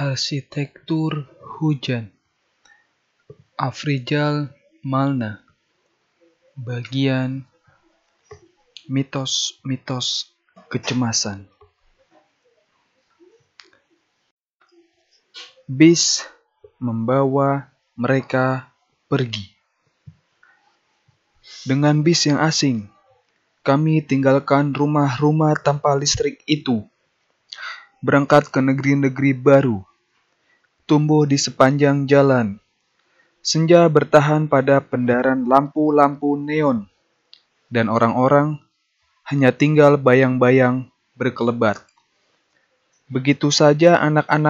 Arsitektur 0.00 1.28
Hujan. 1.60 2.08
Afrizal 3.60 4.48
Malna. 4.80 5.44
Bagian 6.56 7.44
Mitos-mitos 8.88 10.32
kecemasan. 10.72 11.44
Bis 15.68 16.24
membawa 16.80 17.68
mereka 17.92 18.72
pergi. 19.04 19.52
Dengan 21.68 22.00
bis 22.00 22.24
yang 22.24 22.40
asing, 22.40 22.88
kami 23.60 24.00
tinggalkan 24.00 24.72
rumah-rumah 24.72 25.60
tanpa 25.60 25.92
listrik 25.92 26.40
itu, 26.48 26.88
berangkat 28.00 28.48
ke 28.48 28.64
negeri-negeri 28.64 29.36
baru, 29.36 29.89
tumbuh 30.90 31.22
di 31.22 31.38
sepanjang 31.38 32.10
jalan. 32.10 32.58
Senja 33.46 33.86
bertahan 33.86 34.50
pada 34.50 34.82
pendaran 34.82 35.46
lampu-lampu 35.46 36.34
neon, 36.34 36.90
dan 37.70 37.86
orang-orang 37.86 38.58
hanya 39.22 39.54
tinggal 39.54 39.94
bayang-bayang 39.94 40.90
berkelebat. 41.14 41.78
Begitu 43.06 43.54
saja 43.54 44.02
anak-anak 44.02 44.30